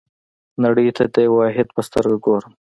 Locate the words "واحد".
1.39-1.67